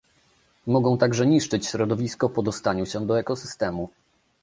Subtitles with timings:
[0.67, 3.89] Mogą także niszczyć środowisko po dostaniu się do ekosystemu